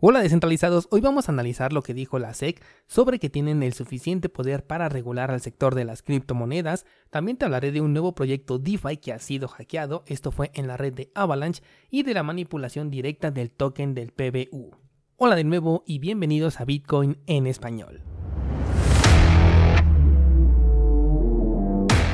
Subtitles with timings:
[0.00, 3.72] Hola descentralizados, hoy vamos a analizar lo que dijo la SEC sobre que tienen el
[3.72, 6.86] suficiente poder para regular al sector de las criptomonedas.
[7.10, 10.68] También te hablaré de un nuevo proyecto DeFi que ha sido hackeado, esto fue en
[10.68, 14.70] la red de Avalanche, y de la manipulación directa del token del PBU.
[15.16, 18.04] Hola de nuevo y bienvenidos a Bitcoin en español.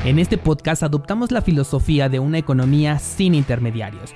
[0.05, 4.15] En este podcast adoptamos la filosofía de una economía sin intermediarios,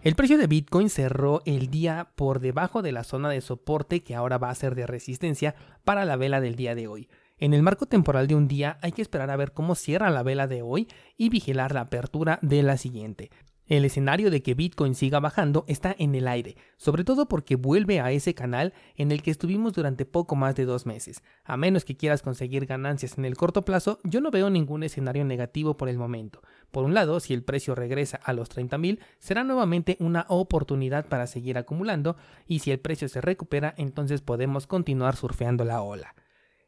[0.00, 4.14] El precio de Bitcoin cerró el día por debajo de la zona de soporte que
[4.14, 7.08] ahora va a ser de resistencia para la vela del día de hoy.
[7.36, 10.22] En el marco temporal de un día hay que esperar a ver cómo cierra la
[10.22, 13.30] vela de hoy y vigilar la apertura de la siguiente.
[13.68, 18.00] El escenario de que Bitcoin siga bajando está en el aire, sobre todo porque vuelve
[18.00, 21.22] a ese canal en el que estuvimos durante poco más de dos meses.
[21.44, 25.24] A menos que quieras conseguir ganancias en el corto plazo, yo no veo ningún escenario
[25.26, 26.40] negativo por el momento.
[26.70, 31.26] Por un lado, si el precio regresa a los 30.000, será nuevamente una oportunidad para
[31.26, 32.16] seguir acumulando,
[32.46, 36.14] y si el precio se recupera, entonces podemos continuar surfeando la ola.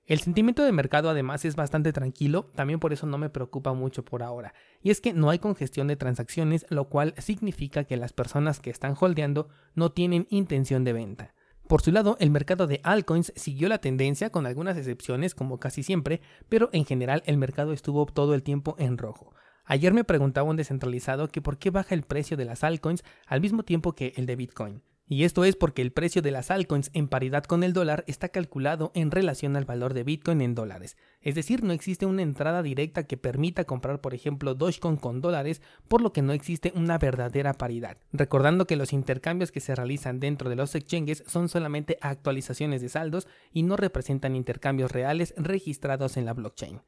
[0.06, 4.04] El sentimiento de mercado además es bastante tranquilo, también por eso no me preocupa mucho
[4.04, 4.54] por ahora.
[4.82, 8.70] Y es que no hay congestión de transacciones, lo cual significa que las personas que
[8.70, 11.34] están holdeando no tienen intención de venta.
[11.68, 15.84] Por su lado, el mercado de altcoins siguió la tendencia con algunas excepciones como casi
[15.84, 19.32] siempre, pero en general el mercado estuvo todo el tiempo en rojo.
[19.70, 23.40] Ayer me preguntaba un descentralizado que por qué baja el precio de las altcoins al
[23.40, 24.82] mismo tiempo que el de Bitcoin.
[25.06, 28.30] Y esto es porque el precio de las altcoins en paridad con el dólar está
[28.30, 30.96] calculado en relación al valor de Bitcoin en dólares.
[31.20, 35.62] Es decir, no existe una entrada directa que permita comprar, por ejemplo, Dogecoin con dólares,
[35.86, 37.96] por lo que no existe una verdadera paridad.
[38.12, 42.88] Recordando que los intercambios que se realizan dentro de los exchanges son solamente actualizaciones de
[42.88, 46.80] saldos y no representan intercambios reales registrados en la blockchain.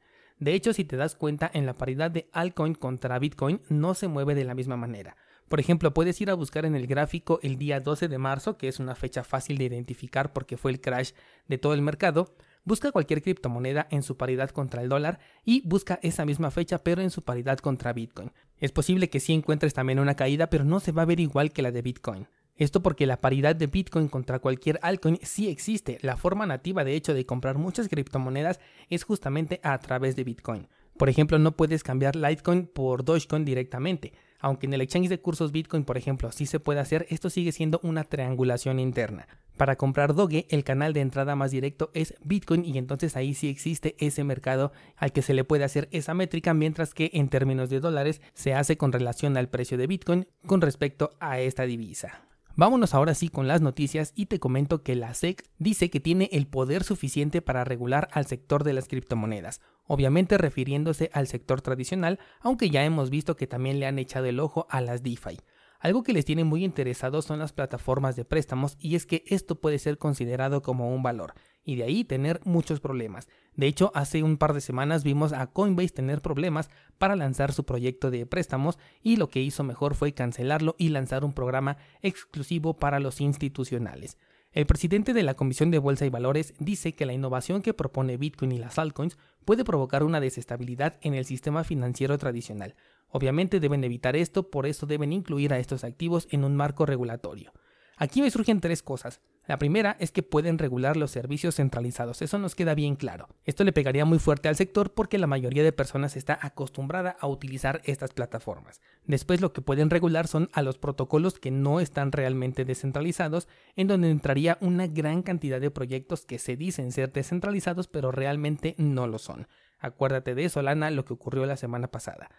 [0.43, 4.09] De hecho, si te das cuenta, en la paridad de altcoin contra Bitcoin no se
[4.09, 5.15] mueve de la misma manera.
[5.47, 8.67] Por ejemplo, puedes ir a buscar en el gráfico el día 12 de marzo, que
[8.67, 11.11] es una fecha fácil de identificar porque fue el crash
[11.47, 12.35] de todo el mercado.
[12.65, 17.01] Busca cualquier criptomoneda en su paridad contra el dólar y busca esa misma fecha pero
[17.01, 18.33] en su paridad contra Bitcoin.
[18.57, 21.53] Es posible que sí encuentres también una caída, pero no se va a ver igual
[21.53, 22.27] que la de Bitcoin.
[22.55, 25.97] Esto porque la paridad de Bitcoin contra cualquier altcoin sí existe.
[26.01, 28.59] La forma nativa de hecho de comprar muchas criptomonedas
[28.89, 30.67] es justamente a través de Bitcoin.
[30.97, 34.13] Por ejemplo, no puedes cambiar Litecoin por Dogecoin directamente.
[34.39, 37.51] Aunque en el exchange de cursos Bitcoin, por ejemplo, sí se puede hacer, esto sigue
[37.51, 39.27] siendo una triangulación interna.
[39.57, 43.49] Para comprar Doge, el canal de entrada más directo es Bitcoin y entonces ahí sí
[43.49, 47.69] existe ese mercado al que se le puede hacer esa métrica, mientras que en términos
[47.69, 52.32] de dólares se hace con relación al precio de Bitcoin con respecto a esta divisa.
[52.55, 56.29] Vámonos ahora sí con las noticias y te comento que la SEC dice que tiene
[56.31, 62.19] el poder suficiente para regular al sector de las criptomonedas, obviamente refiriéndose al sector tradicional,
[62.41, 65.39] aunque ya hemos visto que también le han echado el ojo a las DeFi.
[65.79, 69.59] Algo que les tiene muy interesados son las plataformas de préstamos y es que esto
[69.59, 73.27] puede ser considerado como un valor y de ahí tener muchos problemas.
[73.55, 77.65] De hecho, hace un par de semanas vimos a Coinbase tener problemas para lanzar su
[77.65, 82.75] proyecto de préstamos y lo que hizo mejor fue cancelarlo y lanzar un programa exclusivo
[82.75, 84.17] para los institucionales.
[84.53, 88.17] El presidente de la Comisión de Bolsa y Valores dice que la innovación que propone
[88.17, 92.75] Bitcoin y las altcoins puede provocar una desestabilidad en el sistema financiero tradicional.
[93.09, 97.51] Obviamente deben evitar esto, por eso deben incluir a estos activos en un marco regulatorio.
[97.97, 99.21] Aquí me surgen tres cosas.
[99.45, 103.27] La primera es que pueden regular los servicios centralizados, eso nos queda bien claro.
[103.43, 107.27] Esto le pegaría muy fuerte al sector porque la mayoría de personas está acostumbrada a
[107.27, 108.79] utilizar estas plataformas.
[109.05, 113.87] Después lo que pueden regular son a los protocolos que no están realmente descentralizados, en
[113.87, 119.07] donde entraría una gran cantidad de proyectos que se dicen ser descentralizados pero realmente no
[119.07, 119.47] lo son.
[119.77, 122.29] Acuérdate de eso, Lana, lo que ocurrió la semana pasada.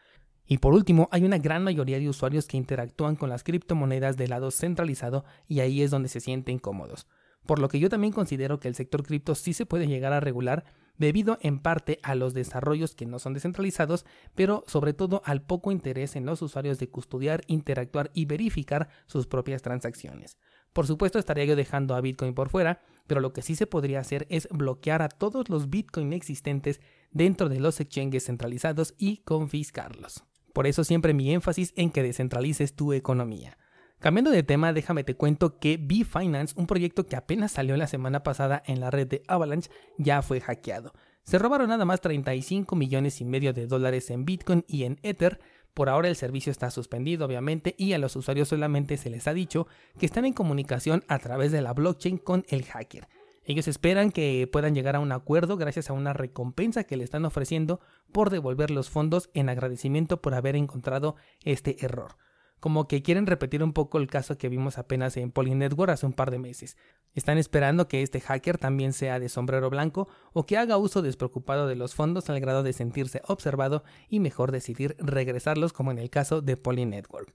[0.46, 4.30] Y por último, hay una gran mayoría de usuarios que interactúan con las criptomonedas del
[4.30, 7.06] lado centralizado y ahí es donde se sienten cómodos.
[7.46, 10.20] Por lo que yo también considero que el sector cripto sí se puede llegar a
[10.20, 10.64] regular
[10.96, 15.72] debido en parte a los desarrollos que no son descentralizados, pero sobre todo al poco
[15.72, 20.38] interés en los usuarios de custodiar, interactuar y verificar sus propias transacciones.
[20.72, 24.00] Por supuesto estaría yo dejando a Bitcoin por fuera, pero lo que sí se podría
[24.00, 26.80] hacer es bloquear a todos los Bitcoin existentes
[27.10, 30.24] dentro de los exchanges centralizados y confiscarlos.
[30.54, 33.58] Por eso siempre mi énfasis en que descentralices tu economía.
[33.98, 38.22] Cambiando de tema, déjame te cuento que B-Finance, un proyecto que apenas salió la semana
[38.22, 40.92] pasada en la red de Avalanche, ya fue hackeado.
[41.24, 45.40] Se robaron nada más 35 millones y medio de dólares en Bitcoin y en Ether.
[45.74, 49.34] Por ahora el servicio está suspendido, obviamente, y a los usuarios solamente se les ha
[49.34, 49.66] dicho
[49.98, 53.08] que están en comunicación a través de la blockchain con el hacker.
[53.44, 57.24] Ellos esperan que puedan llegar a un acuerdo gracias a una recompensa que le están
[57.24, 57.80] ofreciendo
[58.12, 62.16] por devolver los fondos en agradecimiento por haber encontrado este error
[62.64, 66.14] como que quieren repetir un poco el caso que vimos apenas en Polynetwork hace un
[66.14, 66.78] par de meses.
[67.12, 71.66] Están esperando que este hacker también sea de sombrero blanco o que haga uso despreocupado
[71.66, 76.08] de los fondos al grado de sentirse observado y mejor decidir regresarlos como en el
[76.08, 77.34] caso de Polynetwork.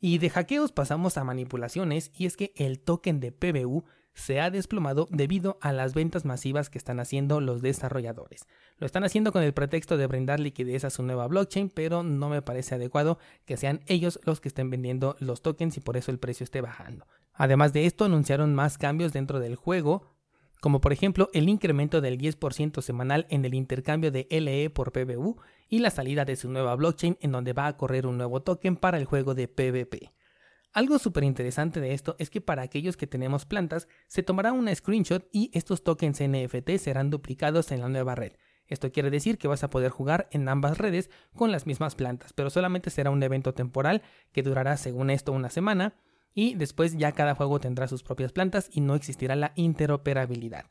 [0.00, 3.84] Y de hackeos pasamos a manipulaciones y es que el token de PBU
[4.20, 8.46] se ha desplomado debido a las ventas masivas que están haciendo los desarrolladores.
[8.78, 12.28] Lo están haciendo con el pretexto de brindar liquidez a su nueva blockchain, pero no
[12.28, 16.10] me parece adecuado que sean ellos los que estén vendiendo los tokens y por eso
[16.10, 17.06] el precio esté bajando.
[17.32, 20.06] Además de esto, anunciaron más cambios dentro del juego,
[20.60, 25.38] como por ejemplo el incremento del 10% semanal en el intercambio de LE por PBU
[25.68, 28.76] y la salida de su nueva blockchain en donde va a correr un nuevo token
[28.76, 30.12] para el juego de PvP.
[30.72, 34.72] Algo súper interesante de esto es que para aquellos que tenemos plantas, se tomará una
[34.72, 38.34] screenshot y estos tokens NFT serán duplicados en la nueva red.
[38.68, 42.32] Esto quiere decir que vas a poder jugar en ambas redes con las mismas plantas,
[42.32, 45.96] pero solamente será un evento temporal que durará según esto una semana
[46.34, 50.66] y después ya cada juego tendrá sus propias plantas y no existirá la interoperabilidad.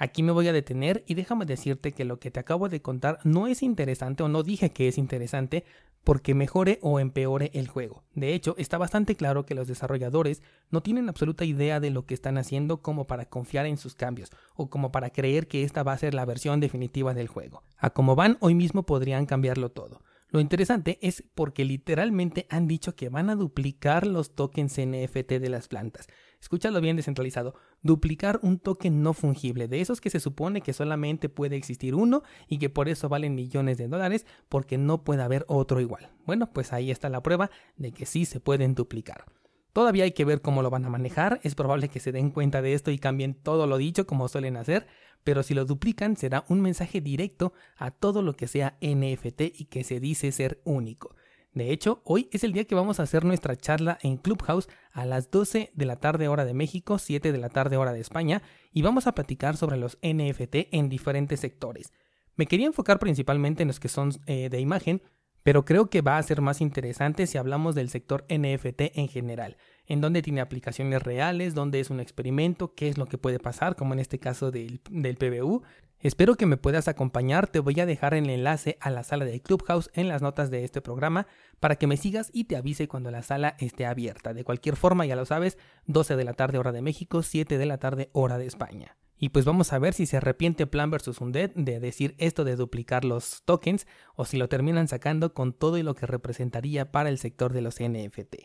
[0.00, 3.18] Aquí me voy a detener y déjame decirte que lo que te acabo de contar
[3.24, 5.64] no es interesante o no dije que es interesante
[6.04, 8.04] porque mejore o empeore el juego.
[8.14, 10.40] De hecho, está bastante claro que los desarrolladores
[10.70, 14.30] no tienen absoluta idea de lo que están haciendo como para confiar en sus cambios
[14.54, 17.64] o como para creer que esta va a ser la versión definitiva del juego.
[17.76, 20.02] A como van, hoy mismo podrían cambiarlo todo.
[20.30, 25.48] Lo interesante es porque literalmente han dicho que van a duplicar los tokens NFT de
[25.48, 26.06] las plantas.
[26.40, 27.54] Escúchalo bien descentralizado.
[27.82, 32.22] Duplicar un token no fungible, de esos que se supone que solamente puede existir uno
[32.46, 36.10] y que por eso valen millones de dólares porque no puede haber otro igual.
[36.26, 39.24] Bueno, pues ahí está la prueba de que sí se pueden duplicar.
[39.72, 42.62] Todavía hay que ver cómo lo van a manejar, es probable que se den cuenta
[42.62, 44.86] de esto y cambien todo lo dicho como suelen hacer,
[45.24, 49.66] pero si lo duplican será un mensaje directo a todo lo que sea NFT y
[49.66, 51.14] que se dice ser único.
[51.52, 55.06] De hecho, hoy es el día que vamos a hacer nuestra charla en Clubhouse a
[55.06, 58.42] las 12 de la tarde hora de México, 7 de la tarde hora de España,
[58.72, 61.92] y vamos a platicar sobre los NFT en diferentes sectores.
[62.36, 65.02] Me quería enfocar principalmente en los que son eh, de imagen,
[65.42, 69.56] pero creo que va a ser más interesante si hablamos del sector NFT en general,
[69.86, 73.74] en donde tiene aplicaciones reales, donde es un experimento, qué es lo que puede pasar,
[73.74, 75.62] como en este caso del, del PBU.
[76.00, 79.40] Espero que me puedas acompañar, te voy a dejar el enlace a la sala de
[79.40, 81.26] Clubhouse en las notas de este programa
[81.58, 84.32] para que me sigas y te avise cuando la sala esté abierta.
[84.32, 87.66] De cualquier forma, ya lo sabes, 12 de la tarde hora de México, 7 de
[87.66, 88.96] la tarde hora de España.
[89.16, 91.20] Y pues vamos a ver si se arrepiente Plan vs.
[91.20, 95.78] Undead de decir esto de duplicar los tokens o si lo terminan sacando con todo
[95.78, 98.36] y lo que representaría para el sector de los NFT.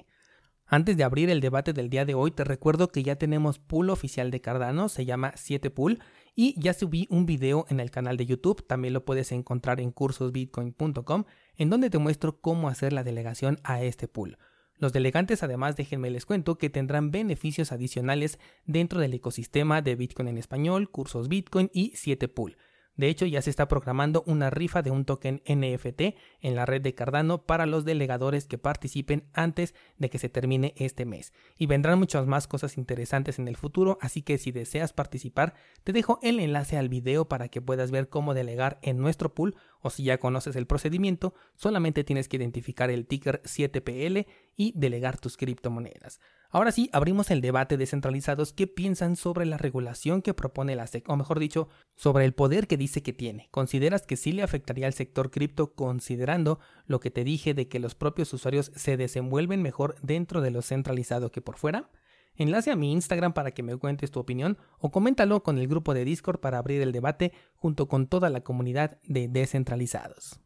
[0.73, 3.91] Antes de abrir el debate del día de hoy, te recuerdo que ya tenemos pool
[3.91, 5.99] oficial de Cardano, se llama 7pool,
[6.33, 9.91] y ya subí un video en el canal de YouTube, también lo puedes encontrar en
[9.91, 11.25] cursosbitcoin.com,
[11.57, 14.39] en donde te muestro cómo hacer la delegación a este pool.
[14.79, 20.27] Los delegantes además déjenme les cuento que tendrán beneficios adicionales dentro del ecosistema de Bitcoin
[20.27, 22.55] en español, cursos Bitcoin y 7pool.
[22.95, 26.81] De hecho, ya se está programando una rifa de un token NFT en la red
[26.81, 31.33] de Cardano para los delegadores que participen antes de que se termine este mes.
[31.57, 35.91] Y vendrán muchas más cosas interesantes en el futuro, así que si deseas participar, te
[35.91, 39.89] dejo el enlace al video para que puedas ver cómo delegar en nuestro pool o
[39.89, 45.35] si ya conoces el procedimiento, solamente tienes que identificar el ticker 7PL y delegar tus
[45.35, 46.19] criptomonedas.
[46.53, 51.09] Ahora sí, abrimos el debate descentralizados ¿Qué piensan sobre la regulación que propone la SEC,
[51.09, 53.47] o mejor dicho, sobre el poder que dice que tiene.
[53.49, 57.79] ¿Consideras que sí le afectaría al sector cripto considerando lo que te dije de que
[57.79, 61.89] los propios usuarios se desenvuelven mejor dentro de lo centralizado que por fuera?
[62.35, 65.95] Enlace a mi Instagram para que me cuentes tu opinión o coméntalo con el grupo
[65.95, 70.39] de Discord para abrir el debate junto con toda la comunidad de descentralizados.